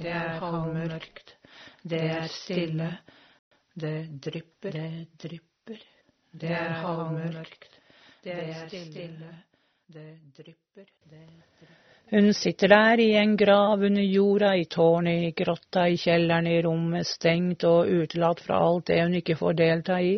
[0.00, 1.34] det er halvmørkt,
[1.82, 2.90] det er stille,
[3.80, 5.84] det drypper, det drypper,
[6.40, 7.78] det er halvmørkt,
[8.24, 9.34] det er stille,
[9.92, 11.76] det drypper, det drypper.
[12.10, 16.62] Hun sitter der i en grav under jorda, i tårnet, i grotta, i kjelleren, i
[16.64, 20.16] rommet, stengt og utelatt fra alt det hun ikke får delta i.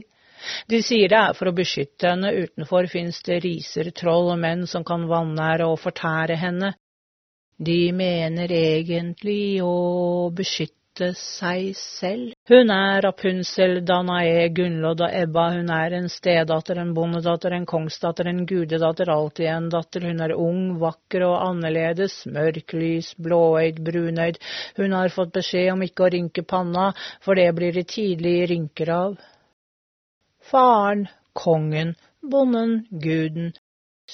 [0.73, 4.65] De sier det er for å beskytte henne, utenfor finnes det riser, troll og menn
[4.67, 6.73] som kan vanære og fortære henne.
[7.63, 12.33] De mener egentlig å beskytte seg selv.
[12.51, 18.29] Hun er Rapunsel, Danae, Gunnlodd og Ebba, hun er en stedatter, en bondedatter, en kongsdatter,
[18.33, 24.43] en gudedatter, alltid en datter, hun er ung, vakker og annerledes, mørklys, blåøyd, brunøyd,
[24.81, 26.91] hun har fått beskjed om ikke å rynke panna,
[27.23, 29.19] for det blir det tidlige rynker av.
[30.51, 31.07] Faren,
[31.39, 31.95] kongen,
[32.27, 33.53] bonden, guden,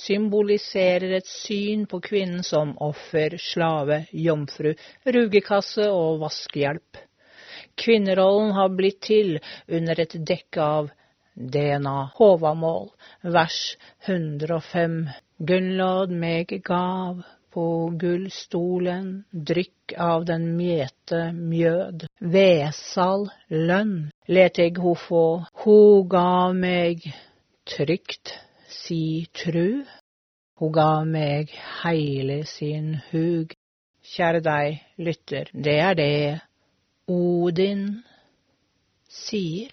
[0.04, 4.74] symboliserer et syn på kvinnen som offer, slave, jomfru,
[5.06, 7.02] rugekasse og vaskehjelp.
[7.78, 10.90] Kvinnerollen har blitt til under et dekke av
[11.38, 12.88] DNA, Håvamål,
[13.22, 13.58] vers
[14.06, 15.00] 105.
[15.38, 17.22] Gunnlod meg gav
[17.54, 17.66] på
[18.00, 25.24] gullstolen, drykk av den mjete mjød, vesal lønn, let eg ho få,
[25.62, 27.06] ho gav meg
[27.68, 28.34] trygt
[28.68, 29.84] si tru.
[30.58, 33.54] Hun ga meg heile sin hug.
[34.08, 36.40] Kjære deg, lytter, det er det
[37.08, 38.02] Odin
[39.08, 39.72] sier.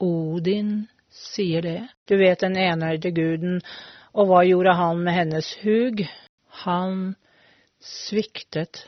[0.00, 1.80] Odin sier det.
[2.08, 3.60] Du vet den enøyde guden,
[4.12, 6.04] og hva gjorde han med hennes hug?
[6.64, 7.14] Han
[7.80, 8.86] sviktet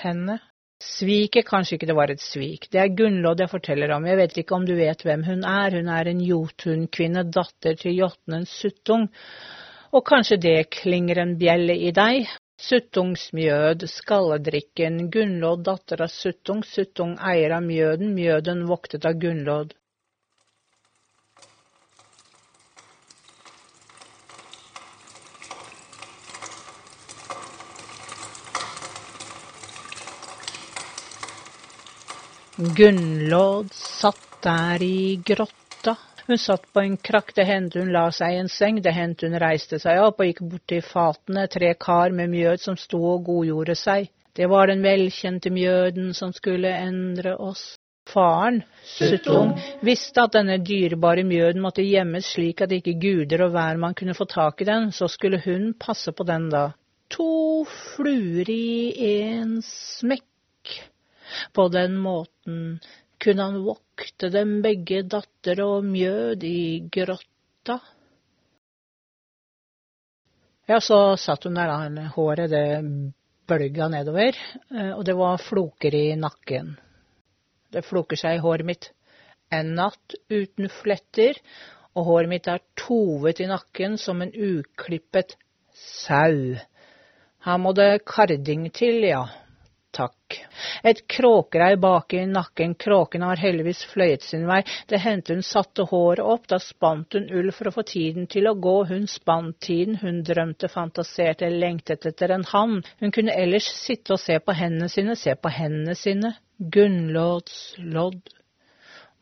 [0.00, 0.38] henne.
[0.84, 2.68] Sviket, kanskje ikke det var et svik.
[2.70, 4.06] Det er Gunnlodd jeg forteller om.
[4.06, 5.76] Jeg vet ikke om du vet hvem hun er.
[5.78, 9.08] Hun er en Jotunkvinne, datter til Jotnen Suttung.
[9.94, 12.28] Og kanskje det klinger en bjelle i deg?
[12.64, 19.74] Suttungsmjød, skalledrikken, Gunnlodd, datter av Suttung, Suttung eier av mjøden, mjøden voktet av Gunnlodd.
[32.56, 35.96] Gunnlod satt der i grotta.
[36.26, 39.26] Hun satt på en krakk, det hendte hun la seg i en seng, det hendte
[39.26, 43.00] hun reiste seg opp og gikk bort til fatene, tre kar med mjød som sto
[43.10, 44.06] og godgjorde seg.
[44.38, 47.74] Det var den velkjente mjøden som skulle endre oss.
[48.06, 53.96] Faren, Suttung, visste at denne dyrebare mjøden måtte gjemmes slik at ikke guder og hvermann
[53.98, 56.68] kunne få tak i den, så skulle hun passe på den da.
[57.16, 58.92] To fluer i
[59.24, 60.28] en smekk.
[61.52, 62.80] På den måten
[63.24, 66.58] kunne han vokte dem begge datter og mjød i
[66.92, 67.78] grotta.
[70.68, 72.66] Ja, så satt hun der, da, håret det
[73.48, 74.36] bølga nedover,
[74.72, 76.74] eh, og det var floker i nakken.
[77.72, 78.90] Det floker seg i håret mitt.
[79.52, 81.36] En natt uten fletter,
[81.94, 85.36] og håret mitt er tovet i nakken som en uklippet
[85.76, 86.56] sau.
[87.44, 89.26] Her må det karding til, ja
[89.94, 90.38] takk.
[90.82, 94.60] Et kråkereir bak i nakken, kråken har heldigvis fløyet sin vei,
[94.90, 98.50] det hendte hun satte håret opp, da spant hun ull for å få tiden til
[98.50, 103.70] å gå, hun spant tiden, hun drømte, fantaserte, lengtet etter en hann, hun kunne ellers
[103.78, 108.30] sitte og se på hendene sine, se på hendene sine, Gunnlåds lodd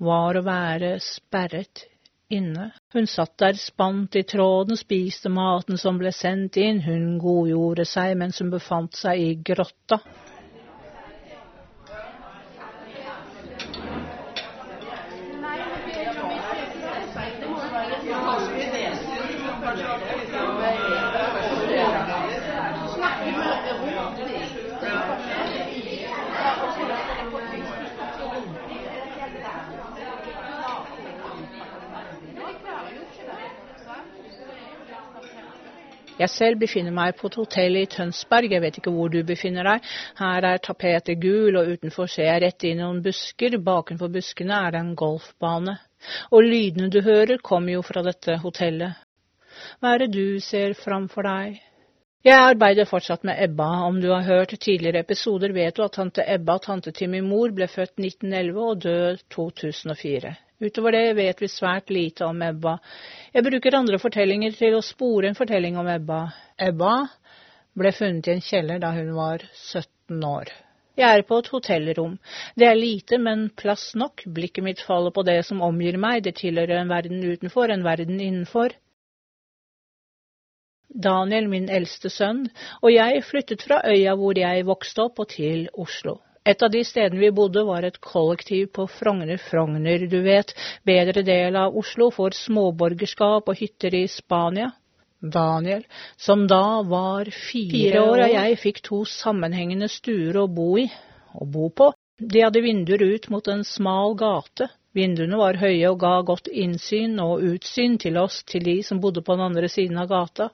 [0.03, 1.87] var å være sperret
[2.33, 2.71] inne.
[2.93, 8.17] Hun satt der spant i tråden, spiste maten som ble sendt inn, hun godgjorde seg
[8.21, 10.01] mens hun befant seg i grotta.
[36.23, 39.67] Jeg selv befinner meg på et hotell i Tønsberg, jeg vet ikke hvor du befinner
[39.67, 39.89] deg.
[40.21, 43.57] Her er tapetet gul, og utenfor ser jeg rett inn i noen busker.
[43.59, 45.75] Bakenfor buskene er det en golfbane.
[46.31, 49.03] Og lydene du hører, kommer jo fra dette hotellet.
[49.81, 51.59] Hva er det du ser framfor deg?
[52.23, 53.69] Jeg arbeider fortsatt med Ebba.
[53.89, 57.51] Om du har hørt tidligere episoder, vet du at tante Ebba, tante til min mor,
[57.51, 60.37] ble født 1911 og død 2004.
[60.63, 62.77] Utover det vet vi svært lite om Ebba.
[63.35, 66.21] Jeg bruker andre fortellinger til å spore en fortelling om Ebba.
[66.55, 66.93] Ebba
[67.75, 70.53] ble funnet i en kjeller da hun var 17 år.
[70.95, 72.15] Jeg er på et hotellrom.
[72.55, 74.23] Det er lite, men plass nok.
[74.29, 76.23] Blikket mitt faller på det som omgir meg.
[76.23, 78.77] Det tilhører en verden utenfor, en verden innenfor.
[80.93, 82.45] Daniel, min eldste sønn,
[82.85, 86.21] og jeg flyttet fra øya hvor jeg vokste opp, og til Oslo.
[86.45, 89.39] Et av de stedene vi bodde, var et kollektiv på Frogner.
[89.39, 90.51] Frogner, du vet,
[90.87, 94.73] bedre del av Oslo for småborgerskap og hytter i Spania.
[95.23, 95.85] Daniel,
[96.19, 100.89] som da var fire år, og jeg fikk to sammenhengende stuer å bo i,
[101.39, 101.93] å bo på.
[102.19, 104.67] De hadde vinduer ut mot en smal gate.
[104.93, 109.23] Vinduene var høye og ga godt innsyn og utsyn til oss, til de som bodde
[109.25, 110.51] på den andre siden av gata.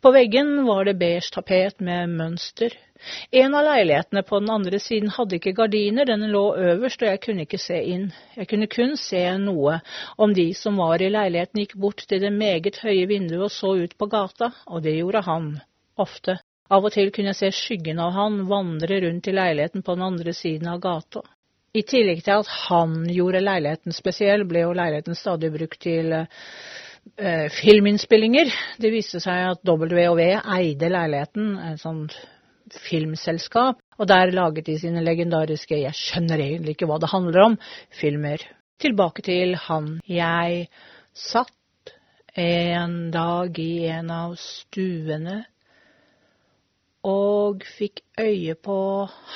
[0.00, 2.72] På veggen var det beige tapet med mønster.
[3.30, 7.20] En av leilighetene på den andre siden hadde ikke gardiner, den lå øverst, og jeg
[7.26, 8.06] kunne ikke se inn.
[8.38, 9.76] Jeg kunne kun se noe
[10.16, 13.74] om de som var i leiligheten gikk bort til det meget høye vinduet og så
[13.84, 15.52] ut på gata, og det gjorde han,
[16.00, 16.38] ofte.
[16.72, 20.08] Av og til kunne jeg se skyggen av han vandre rundt i leiligheten på den
[20.08, 21.20] andre siden av gata.
[21.74, 27.48] I tillegg til at han gjorde leiligheten spesiell, ble jo leiligheten stadig brukt til eh,
[27.50, 28.52] filminnspillinger.
[28.78, 32.14] Det viste seg at WHV eide leiligheten, et sånt
[32.86, 37.58] filmselskap, og der laget de sine legendariske 'jeg skjønner egentlig ikke hva det handler om'
[37.90, 38.38] filmer.
[38.78, 40.00] Tilbake til han.
[40.08, 40.68] Jeg
[41.12, 41.94] satt
[42.36, 45.44] en dag i en av stuene
[47.04, 48.76] og fikk øye på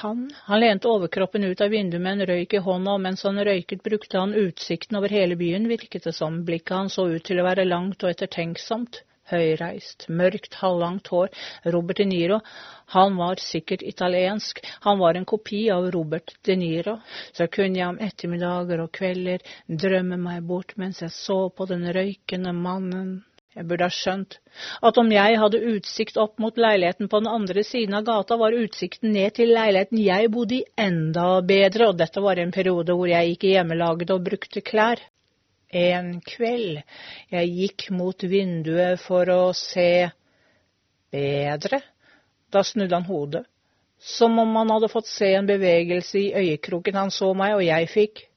[0.00, 0.22] han.
[0.46, 3.84] Han lente overkroppen ut av vinduet med en røyk i hånda, og mens han røyket,
[3.84, 6.40] brukte han utsikten over hele byen, virket det som.
[6.48, 9.02] Blikket hans så ut til å være langt og ettertenksomt.
[9.28, 11.28] Høyreist, mørkt, halvlangt hår.
[11.68, 12.38] Robert De Niro.
[12.94, 14.62] Han var sikkert italiensk.
[14.86, 16.96] Han var en kopi av Robert De Niro.
[17.36, 21.84] Så kunne jeg om ettermiddager og kvelder drømme meg bort mens jeg så på den
[21.92, 23.18] røykende mannen
[23.58, 24.36] jeg burde ha skjønt
[24.86, 28.54] at om jeg hadde utsikt opp mot leiligheten på den andre siden av gata, var
[28.54, 33.10] utsikten ned til leiligheten jeg bodde i, enda bedre, og dette var en periode hvor
[33.10, 35.02] jeg gikk i hjemmelaget og brukte klær.
[35.68, 36.78] En kveld
[37.34, 40.08] jeg gikk mot vinduet for å se
[41.12, 41.82] bedre,
[42.52, 43.44] da snudde han hodet,
[43.98, 46.96] som om han hadde fått se en bevegelse i øyekroken.
[46.96, 48.27] Han så meg, og jeg fikk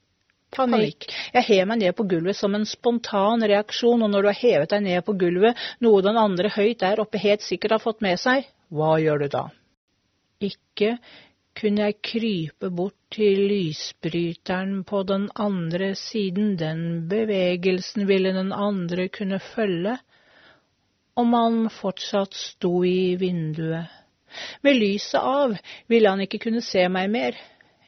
[0.52, 1.08] Panikk.
[1.32, 4.74] Jeg hev meg ned på gulvet som en spontan reaksjon, og når du har hevet
[4.74, 8.20] deg ned på gulvet, noe den andre høyt der oppe helt sikkert har fått med
[8.20, 9.46] seg, hva gjør du da?
[10.42, 10.96] Ikke
[11.56, 19.08] kunne jeg krype bort til lysbryteren på den andre siden, den bevegelsen ville den andre
[19.12, 19.98] kunne følge,
[21.16, 23.88] om han fortsatt sto i vinduet.
[24.64, 25.58] Med lyset av
[25.92, 27.36] ville han ikke kunne se meg mer,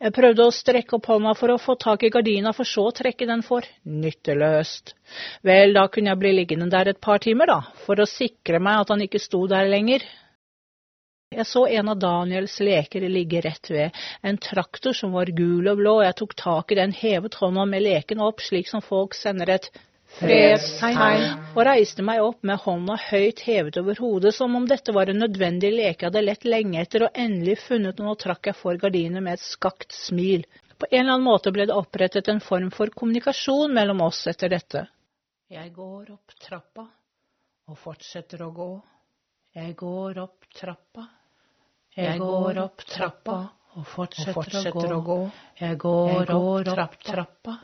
[0.02, 2.94] jeg prøvde å strekke opp hånda for å få tak i gardina, for så å
[2.94, 3.66] trekke den for.
[3.86, 4.94] Nytteløst.
[5.46, 8.82] Vel, da kunne jeg bli liggende der et par timer, da, for å sikre meg
[8.82, 10.04] at han ikke sto der lenger.
[11.34, 15.80] Jeg så en av Daniels leker ligge rett ved, en traktor som var gul og
[15.80, 19.16] blå, og jeg tok tak i den, hevet hånda med leken opp, slik som folk
[19.18, 19.70] sender et
[20.18, 21.24] fredstegn,
[21.54, 25.22] og reiste meg opp med hånda høyt hevet over hodet, som om dette var en
[25.24, 28.80] nødvendig leke jeg hadde lett lenge etter, og endelig funnet noe, og trakk jeg for
[28.80, 30.46] gardinet med et skakt smil.
[30.78, 34.52] På en eller annen måte ble det opprettet en form for kommunikasjon mellom oss etter
[34.52, 34.86] dette.
[35.52, 36.86] Jeg går opp trappa
[37.70, 38.70] og fortsetter å gå.
[39.54, 41.04] Jeg går opp trappa.
[41.94, 43.36] Jeg går opp trappa
[43.78, 45.18] og fortsetter, å gå.
[45.60, 46.30] Jeg går,
[46.74, 47.54] opp trappa.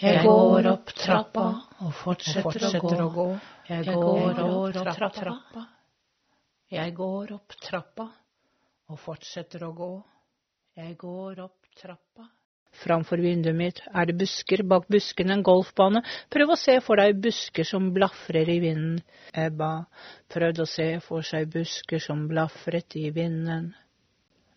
[0.00, 1.42] Jeg går opp trappa
[1.84, 3.26] og fortsetter, å gå.
[3.68, 5.64] Jeg går opp trappa.
[6.72, 8.06] Jeg går opp trappa
[8.88, 9.90] og fortsetter å gå.
[10.80, 12.30] Jeg går opp trappa.
[12.80, 16.00] Framfor vinduet mitt er det busker, bak buskene en golfbane.
[16.32, 19.02] Prøv å se for deg busker som blafrer i vinden.
[19.36, 19.82] Ebba
[20.32, 23.74] prøvde å se for seg busker som blafret i vinden.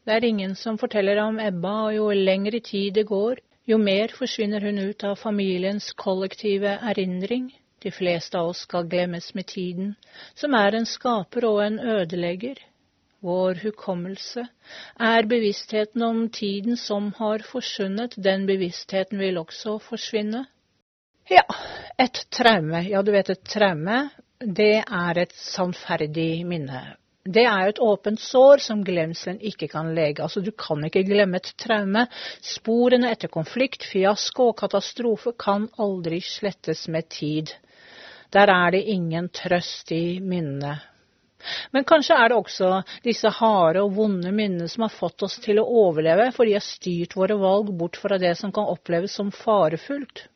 [0.08, 4.12] Det er ingen som forteller om Ebba, og jo lengre tid det går, jo mer
[4.18, 7.52] forsvinner hun ut av familiens kollektive erindring.
[7.84, 9.96] De fleste av oss skal glemmes med tiden,
[10.36, 12.62] som er en skaper og en ødelegger.
[13.24, 14.46] Vår hukommelse
[15.00, 18.16] er bevisstheten om tiden som har forsvunnet.
[18.18, 20.46] Den bevisstheten vil også forsvinne.
[21.32, 21.44] Ja,
[22.00, 22.84] et traume.
[22.90, 26.84] Ja, du vet, et traume, det er et sannferdig minne
[27.24, 30.20] det er jo et åpent sår som glemselen ikke kan lege.
[30.24, 32.06] Altså, du kan ikke glemme et traume.
[32.44, 37.54] Sporene etter konflikt, fiasko og katastrofe kan aldri slettes med tid.
[38.34, 40.90] Der er det ingen trøst i minnet.
[41.72, 45.60] Men kanskje er det også disse harde og vonde minnene som har fått oss til
[45.60, 49.32] å overleve, for de har styrt våre valg bort fra det som kan oppleves som
[49.36, 50.28] farefullt.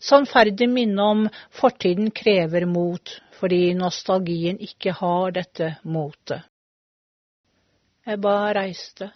[0.00, 1.24] Sannferdig minne om
[1.60, 6.42] fortiden krever mot, fordi nostalgien ikke har dette motet.
[8.08, 9.10] Bare reiste.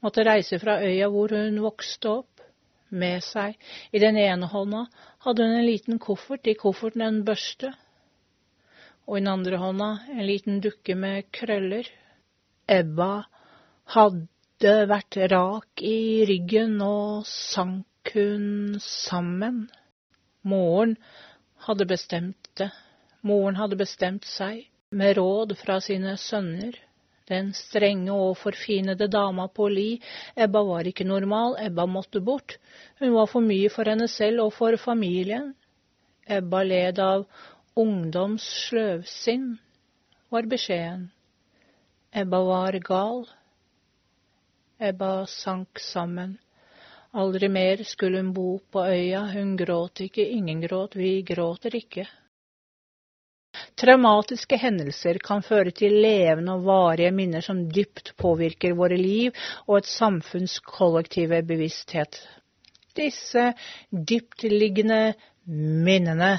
[0.00, 2.26] Måtte reise fra øya hvor hun vokste opp.
[2.90, 3.54] Med seg,
[3.94, 4.80] i den ene hånda,
[5.22, 7.70] hadde hun en liten koffert, i kofferten en børste.
[9.06, 11.86] og i den andre hånda en liten dukke med krøller.
[12.70, 13.26] Ebba
[13.94, 19.66] hadde vært rak i ryggen, og sank hun sammen.
[20.42, 20.96] Moren
[21.66, 22.70] hadde bestemt det.
[23.22, 26.78] Moren hadde bestemt seg, med råd fra sine sønner.
[27.30, 30.00] Den strenge og forfinede dama på Li,
[30.34, 32.56] Ebba var ikke normal, Ebba måtte bort.
[32.98, 35.52] Hun var for mye for henne selv og for familien.
[36.26, 37.26] Ebba led av
[37.78, 39.52] ungdoms sløvsinn,
[40.30, 41.10] var beskjeden.
[42.10, 43.24] Ebba var gal.
[44.80, 46.38] Ebba sank sammen.
[47.12, 52.04] Aldri mer skulle hun bo på øya, hun gråt ikke, ingen gråt, vi gråter ikke.
[53.74, 59.34] Traumatiske hendelser kan føre til levende og varige minner som dypt påvirker våre liv
[59.66, 62.20] og et samfunns kollektive bevissthet.
[62.94, 63.48] Disse
[63.90, 65.14] dyptliggende
[65.50, 66.36] minnene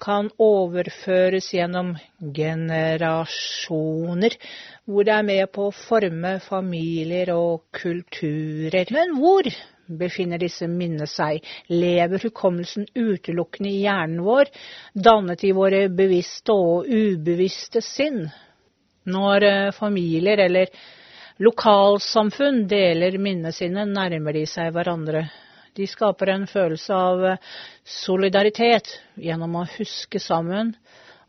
[0.00, 1.94] kan overføres gjennom
[2.36, 4.32] generasjoner,
[4.88, 8.88] hvor det er med på å forme familier og kulturer.
[8.94, 9.52] Men hvor
[9.86, 11.44] befinner disse minnene seg?
[11.72, 14.50] Lever hukommelsen utelukkende i hjernen vår,
[14.94, 18.24] dannet i våre bevisste og ubevisste sinn?
[19.04, 20.70] Når eh, familier eller
[21.44, 25.26] lokalsamfunn deler minnene sine, nærmer de seg hverandre.
[25.74, 27.40] De skaper en følelse av eh,
[27.84, 30.74] solidaritet gjennom å huske sammen,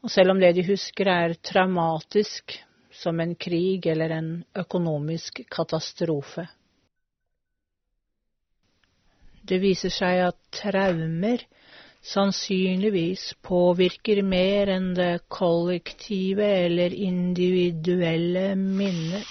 [0.06, 2.60] og selv om det de husker er traumatisk,
[2.96, 6.46] som en krig eller en økonomisk katastrofe.
[9.46, 11.44] Det viser seg at traumer
[12.06, 19.30] sannsynligvis påvirker mer enn det kollektive eller individuelle minnet.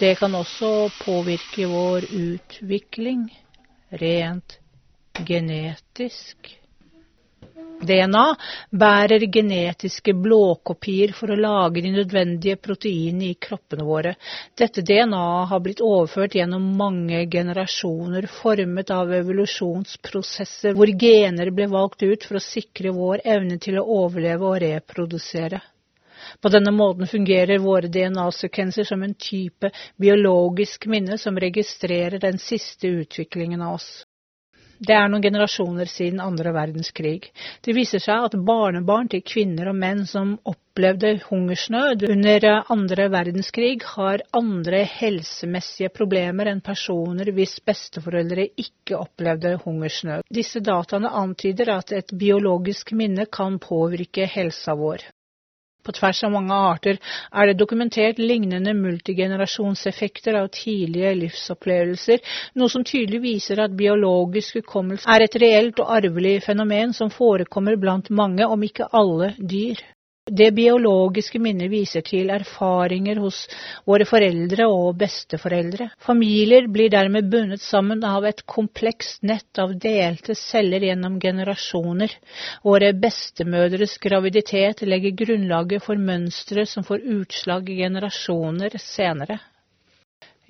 [0.00, 0.72] Det kan også
[1.04, 3.28] påvirke vår utvikling
[4.00, 4.58] rent
[5.28, 6.61] genetisk.
[7.86, 8.24] DNA
[8.70, 14.14] bærer genetiske blåkopier for å lage de nødvendige proteinene i kroppene våre.
[14.58, 22.06] Dette DNA har blitt overført gjennom mange generasjoner, formet av evolusjonsprosesser hvor gener ble valgt
[22.06, 25.62] ut for å sikre vår evne til å overleve og reprodusere.
[26.40, 32.88] På denne måten fungerer våre DNA-sekvenser som en type biologisk minne som registrerer den siste
[33.02, 33.90] utviklingen av oss.
[34.82, 37.28] Det er noen generasjoner siden andre verdenskrig.
[37.62, 43.76] Det viser seg at barnebarn til kvinner og menn som opplevde hungersnød under andre verdenskrig,
[43.94, 50.26] har andre helsemessige problemer enn personer hvis besteforeldre ikke opplevde hungersnød.
[50.34, 55.06] Disse dataene antyder at et biologisk minne kan påvirke helsa vår.
[55.86, 56.98] På tvers av mange arter
[57.40, 62.22] er det dokumentert lignende multigenerasjonseffekter av tidlige livsopplevelser,
[62.60, 67.80] noe som tydelig viser at biologisk hukommelse er et reelt og arvelig fenomen som forekommer
[67.86, 69.82] blant mange, om ikke alle, dyr.
[70.30, 73.38] Det biologiske minnet viser til erfaringer hos
[73.90, 75.88] våre foreldre og besteforeldre.
[76.06, 82.14] Familier blir dermed bundet sammen av et komplekst nett av delte celler gjennom generasjoner.
[82.62, 89.40] Våre bestemødres graviditet legger grunnlaget for mønstre som får utslag i generasjoner senere.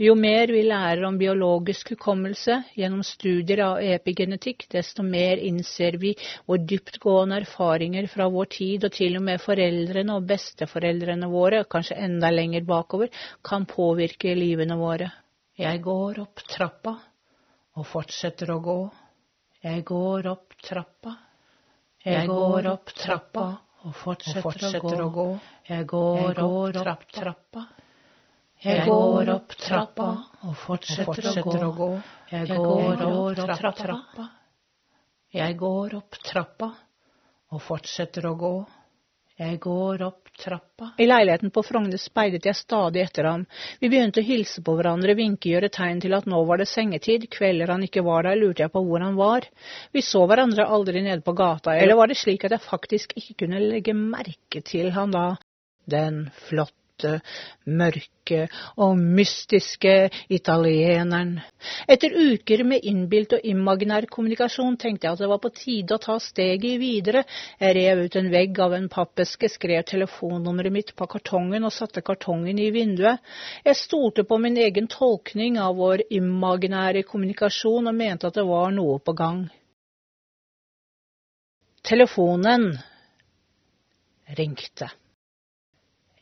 [0.03, 6.11] Jo mer vi lærer om biologisk hukommelse gjennom studier av epigenetikk, desto mer innser vi
[6.43, 12.01] hvor dyptgående erfaringer fra vår tid og til og med foreldrene og besteforeldrene våre, kanskje
[12.03, 13.13] enda lenger bakover,
[13.47, 15.07] kan påvirke livene våre.
[15.55, 16.97] Jeg går opp trappa
[17.79, 18.79] og fortsetter å gå.
[19.63, 21.15] Jeg går opp trappa.
[22.03, 23.47] Jeg går opp trappa
[23.87, 25.29] og fortsetter, å gå.
[25.71, 27.69] Jeg går opp trappa.
[28.63, 30.09] Jeg går opp trappa
[30.47, 31.89] og fortsetter, fortsetter å, gå.
[32.31, 34.27] Jeg går opp trappa.
[35.35, 36.69] Jeg går opp trappa
[37.51, 38.53] og fortsetter å gå.
[39.43, 40.93] Jeg går opp trappa.
[41.03, 43.43] I leiligheten på Frogner speidet jeg stadig etter ham.
[43.81, 47.27] Vi begynte å hilse på hverandre, vinke, gjøre tegn til at nå var det sengetid.
[47.35, 49.49] Kvelder han ikke var der, lurte jeg på hvor han var.
[49.91, 53.41] Vi så hverandre aldri nede på gata, eller var det slik at jeg faktisk ikke
[53.43, 55.33] kunne legge merke til han da?
[55.91, 57.21] Den flotte flotte,
[57.67, 58.49] mørke
[58.81, 61.41] og mystiske italieneren.
[61.89, 66.03] Etter uker med innbilt og imaginær kommunikasjon tenkte jeg at det var på tide å
[66.03, 67.25] ta steget videre.
[67.61, 72.03] Jeg rev ut en vegg av en pappeske, skrev telefonnummeret mitt på kartongen og satte
[72.03, 73.21] kartongen i vinduet.
[73.65, 78.73] Jeg stolte på min egen tolkning av vår imaginære kommunikasjon og mente at det var
[78.75, 79.45] noe på gang.
[81.83, 82.71] Telefonen
[84.39, 84.93] ringte.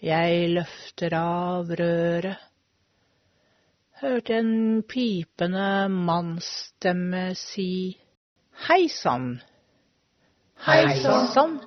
[0.00, 2.38] Jeg løfter av røret.
[4.00, 7.98] Hørte en pipende mannsstemme si
[8.64, 9.34] Hei sann.
[10.64, 10.96] Hei
[11.34, 11.58] sann.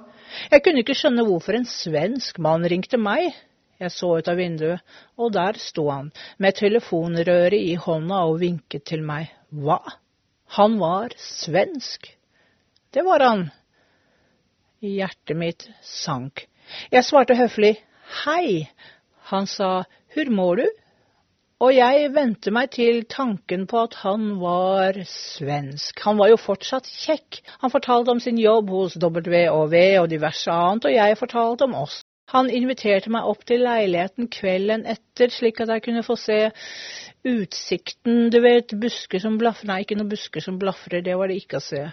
[0.50, 3.30] Jeg kunne ikke skjønne hvorfor en svensk mann ringte meg.
[3.78, 4.82] Jeg så ut av vinduet,
[5.14, 6.10] og der sto han,
[6.42, 9.30] med telefonrøret i hånda og vinket til meg.
[9.54, 9.78] Hva?
[10.58, 12.10] Han var svensk?
[12.90, 13.48] Det var han.
[14.82, 16.48] Hjertet mitt sank.
[16.90, 17.76] Jeg svarte høflig
[18.24, 18.70] hei.
[19.32, 20.66] Han sa Hur må du?
[21.64, 26.02] Og jeg vente meg til tanken på at han var svensk.
[26.04, 27.40] Han var jo fortsatt kjekk.
[27.62, 32.02] Han fortalte om sin jobb hos WHV og diverse annet, og jeg fortalte om oss.
[32.34, 36.40] Han inviterte meg opp til leiligheten kvelden etter, slik at jeg kunne få se
[37.30, 38.28] utsikten.
[38.34, 41.62] Du vet, busker som blafrer Nei, ikke noen busker som blafrer, det var det ikke
[41.62, 41.86] å se.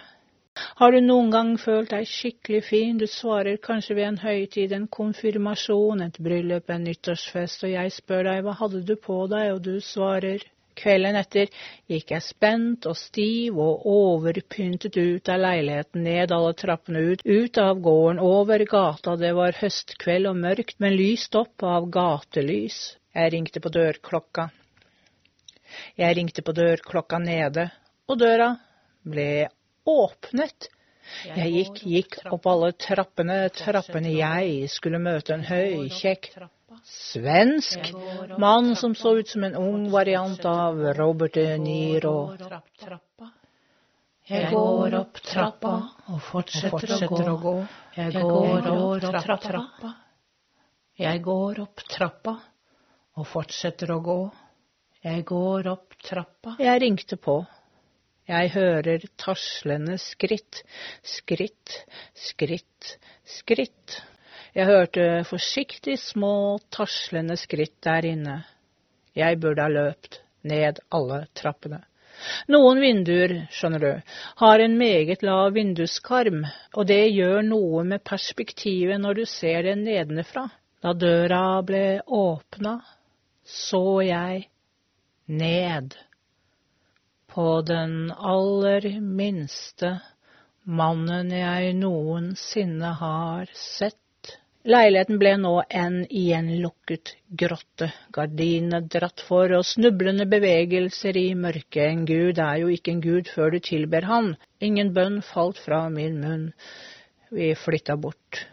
[0.79, 2.97] Har du noen gang følt deg skikkelig fin?
[2.99, 8.27] Du svarer kanskje ved en høytid, en konfirmasjon, et bryllup, en nyttårsfest, og jeg spør
[8.27, 10.43] deg hva hadde du på deg, og du svarer
[10.81, 11.49] Kvelden etter
[11.91, 17.59] gikk jeg spent og stiv og overpyntet ut av leiligheten, ned alle trappene ut, ut
[17.59, 22.79] av gården, over gata, det var høstkveld og mørkt, men lyst opp av gatelys.
[23.13, 24.47] Jeg ringte på dørklokka.
[25.99, 27.67] Jeg ringte på dørklokka nede,
[28.07, 28.53] og døra
[29.03, 29.29] ble
[29.85, 30.69] åpnet.
[31.25, 36.29] Jeg gikk, gikk opp alle trappene, trappene jeg skulle møte en høy, kjekk
[36.87, 37.91] svensk
[38.39, 42.31] mann som så ut som en ung variant av Robert De Niro.
[44.31, 45.73] Jeg går opp trappa
[46.07, 47.55] og fortsetter, å gå.
[47.97, 49.93] Jeg går opp trappa.
[51.01, 52.37] Jeg går opp trappa
[53.17, 54.19] og fortsetter å gå.
[55.03, 56.55] Jeg går opp trappa.
[56.61, 57.41] Jeg ringte på.
[58.29, 60.61] Jeg hører taslende skritt,
[61.03, 61.77] skritt,
[62.13, 63.95] skritt, skritt.
[64.53, 68.41] Jeg hørte forsiktig små, taslende skritt der inne.
[69.17, 71.81] Jeg burde ha løpt ned alle trappene.
[72.51, 76.43] Noen vinduer, skjønner du, har en meget lav vinduskarm,
[76.77, 80.45] og det gjør noe med perspektivet når du ser det nedenfra.
[80.81, 82.77] Da døra ble åpna,
[83.45, 84.45] så jeg
[85.25, 85.97] ned
[87.31, 89.95] på den aller minste
[90.63, 93.97] mannen jeg noensinne har sett.
[94.61, 101.87] Leiligheten ble nå en igjenlukket grotte, gardinene dratt for og snublende bevegelser i mørket.
[101.87, 104.35] En gud er jo ikke en gud før du tilber han.
[104.61, 106.49] Ingen bønn falt fra min munn.
[107.33, 108.43] Vi flytta bort.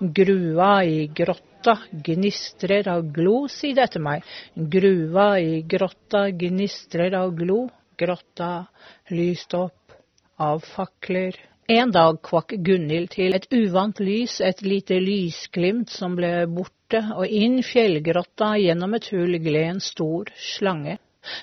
[0.00, 4.24] Grua i grotta gnistrer av glo, si det etter meg.
[4.56, 7.66] Grua i grotta gnistrer av glo,
[8.00, 8.64] grotta
[9.12, 9.92] lyst opp
[10.40, 11.36] av fakler.
[11.68, 17.28] En dag kvakk Gunhild til et uvant lys, et lite lysglimt som ble borte, og
[17.28, 20.96] inn fjellgrotta gjennom et hull gled en stor slange.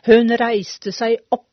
[0.09, 1.45] Hun reiste seg opp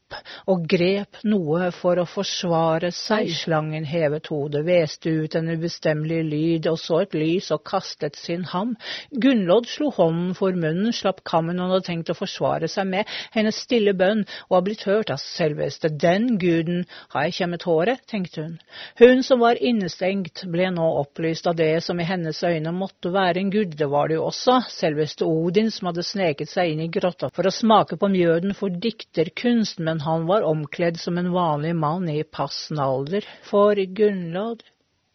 [0.51, 3.31] og grep noe for å forsvare seg.
[3.35, 8.47] Slangen hevet hodet, hveste ut en ubestemmelig lyd og så et lys og kastet sin
[8.53, 8.75] ham.
[9.11, 13.11] Gunnlodd slo hånden for munnen, slapp kammen hun hadde tenkt å forsvare seg med.
[13.35, 16.85] Hennes stille bønn og har blitt hørt av selveste den guden.
[17.15, 18.57] Har jeg kjemmet håret, tenkte hun.
[19.01, 23.43] Hun som var innestengt, ble nå opplyst av det som i hennes øyne måtte være
[23.43, 23.77] en gud.
[23.79, 27.49] Det var det jo også, selveste Odin som hadde sneket seg inn i grotta for
[27.49, 32.23] å smake på mjøden for dikterkunst, men han var omkledd som en vanlig mann i
[32.25, 34.63] passende alder, for Gunnlod,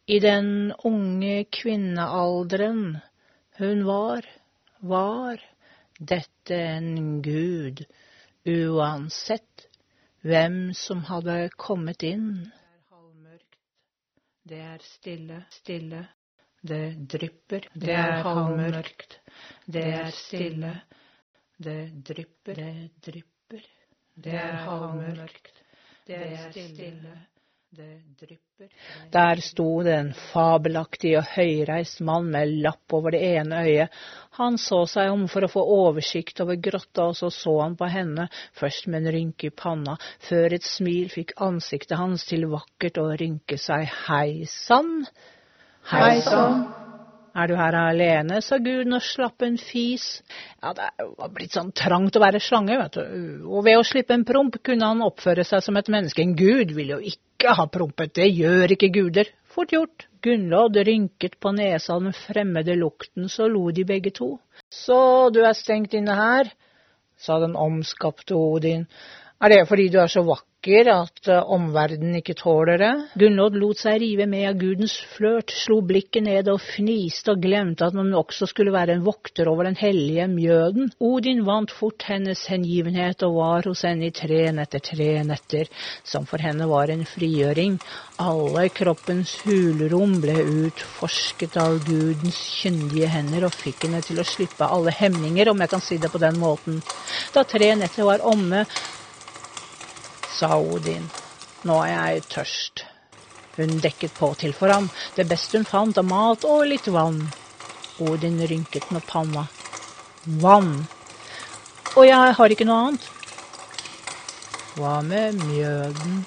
[0.10, 2.98] i den unge kvinnealderen
[3.60, 4.26] hun var,
[4.80, 5.42] var
[6.00, 7.84] dette en gud,
[8.48, 9.68] uansett
[10.26, 12.30] hvem som hadde kommet inn.
[12.50, 13.60] Det er halvmørkt,
[14.50, 16.06] det stille, stille,
[16.62, 19.20] det drypper, det er halvmørkt,
[19.68, 20.74] det er stille,
[21.60, 23.68] det drypper, det drypper.
[24.20, 25.60] Det er halvmørkt,
[26.08, 27.12] det er stille,
[27.72, 27.86] det
[28.20, 28.68] drypper
[29.14, 33.96] Der sto det en fabelaktig og høyreist mann med lapp over det ene øyet.
[34.42, 37.88] Han så seg om for å få oversikt over grotta, og så så han på
[37.94, 38.28] henne,
[38.60, 39.96] først med en rynke i panna,
[40.28, 43.88] før et smil fikk ansiktet hans til vakkert å rynke seg.
[44.10, 45.06] Hei sann!
[45.94, 46.89] Hei sann!
[47.40, 50.06] Er du her alene, sa guden og slapp en fis.
[50.60, 54.16] Ja, det var blitt sånn trangt å være slange, vet du, og ved å slippe
[54.18, 56.24] en promp kunne han oppføre seg som et menneske.
[56.26, 59.32] En gud vil jo ikke ha prompet, det gjør ikke guder.
[59.54, 60.08] Fort gjort.
[60.22, 64.34] Gunnlod rynket på nesa den fremmede lukten, så lo de begge to.
[64.68, 66.52] Så du er stengt inne her,
[67.16, 68.84] sa den omskapte Odin.
[69.40, 70.50] Er det fordi du er så vakker?
[70.60, 72.90] at uh, omverdenen ikke tåler det.
[73.22, 77.88] Gunnlodd lot seg rive med av gudens flørt, slo blikket ned og fniste og glemte
[77.88, 80.92] at man også skulle være en vokter over den hellige mjøden.
[81.00, 85.72] Odin vant fort hennes hengivenhet og var hos henne i tre netter, tre netter,
[86.04, 87.80] som for henne var en frigjøring.
[88.20, 94.68] Alle kroppens hulrom ble utforsket av gudens kyndige hender og fikk henne til å slippe
[94.68, 96.84] alle hemninger, om jeg kan si det på den måten.
[97.32, 98.68] Da tre netter var omme,
[100.38, 101.10] sa Odin.
[101.68, 102.86] Nå er jeg tørst.
[103.58, 104.88] Hun dekket på til for ham
[105.18, 107.22] det beste hun fant av mat og litt vann.
[108.00, 109.48] Odin rynket med panna.
[110.40, 110.88] Vann.
[111.98, 113.08] Og jeg har ikke noe annet.
[114.80, 116.22] Hva med mjøden?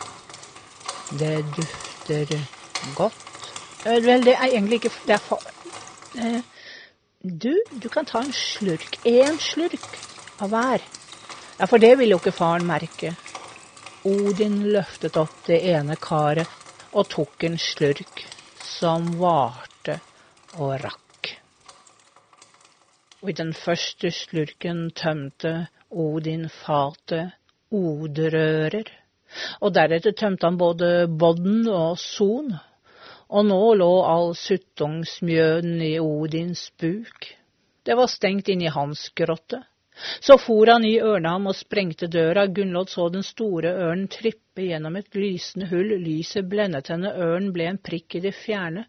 [1.17, 2.35] Det dufter
[2.99, 3.51] godt.
[3.87, 5.41] Eh, vel, det er egentlig ikke Det er for...
[6.19, 6.41] Eh,
[7.23, 8.99] du, du kan ta en slurk.
[9.07, 9.87] Én slurk
[10.43, 10.85] av hver.
[11.59, 13.15] Ja, for det vil jo ikke faren merke.
[14.03, 16.51] Odin løftet opp det ene karet
[16.91, 18.25] og tok en slurk
[18.67, 19.95] som varte
[20.59, 21.29] og rakk.
[23.23, 25.53] Og i den første slurken tømte
[25.95, 27.37] Odin fatet
[27.71, 28.91] odrører,
[29.63, 32.57] og deretter tømte han både bodden og son,
[33.31, 37.31] og nå lå all suttungsmjøden i Odins buk.
[37.87, 39.63] Det var stengt inne i hans grotte.
[40.21, 42.47] Så for han i ørneham og sprengte døra.
[42.47, 45.95] Gunnlodd så den store ørnen trippe gjennom et lysende hull.
[46.03, 48.87] Lyset blendet henne, ørnen ble en prikk i det fjerne.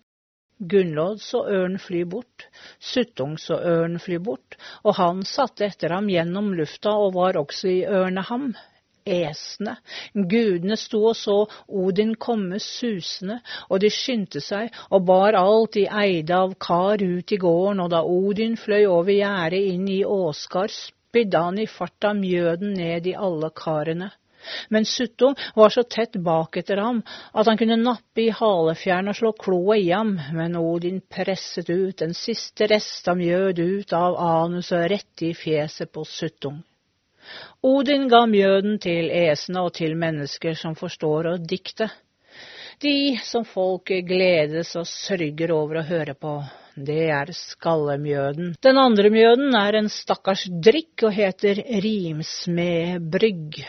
[0.60, 2.46] Gunnlodd så ørnen fly bort,
[2.80, 7.72] Suttung så ørnen fly bort, og han satte etter ham gjennom lufta og var også
[7.72, 8.54] i ørneham.
[9.04, 9.74] Esene,
[10.16, 11.36] gudene sto og så
[11.68, 17.34] Odin komme susende, og de skyndte seg og bar alt de eide av kar ut
[17.36, 20.72] i gården, og da Odin fløy over gjerdet inn i Åskar,
[21.14, 24.10] spydde han i farta mjøden ned i alle karene.
[24.74, 29.16] Men Suttung var så tett bak etter ham at han kunne nappe i halefjæren og
[29.16, 34.18] slå kloet i ham, men Odin presset ut den siste rest av mjød ut av
[34.20, 36.64] anus og rett i fjeset på Suttung.
[37.64, 41.88] Odin ga mjøden til esene og til mennesker som forstår å dikte.
[42.84, 46.34] De som folk gledes og sørger over å høre på,
[46.76, 48.58] det er skallemjøden.
[48.60, 53.62] Den andre mjøden er en stakkars drikk og heter rimsmedbrygg.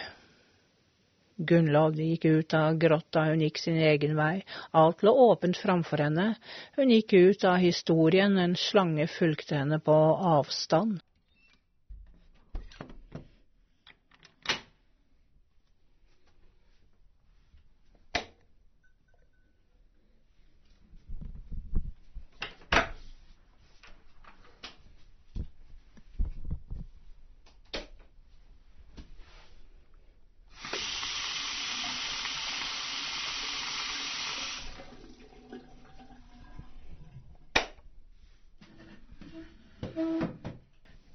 [1.47, 4.43] Gunnlov gikk ut av grotta, hun gikk sin egen vei.
[4.75, 6.33] Alt lå åpent framfor henne.
[6.75, 9.95] Hun gikk ut av historien, en slange fulgte henne på
[10.35, 10.99] avstand.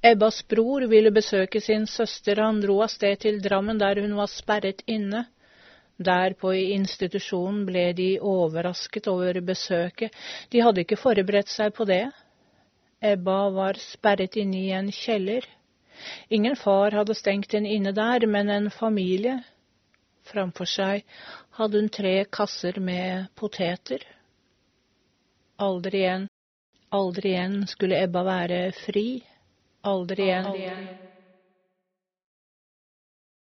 [0.09, 4.31] Ebbas bror ville besøke sin søster, han dro av sted til Drammen der hun var
[4.31, 5.27] sperret inne.
[5.99, 10.15] Der på institusjonen ble de overrasket over besøket,
[10.49, 12.07] de hadde ikke forberedt seg på det.
[13.11, 15.45] Ebba var sperret inne i en kjeller.
[16.31, 19.37] Ingen far hadde stengt henne inne der, men en familie.
[20.31, 21.03] Framfor seg
[21.59, 24.01] hadde hun tre kasser med poteter.
[25.59, 26.29] Aldri igjen,
[26.95, 29.09] aldri igjen skulle Ebba være fri
[29.83, 30.55] aldri igjen.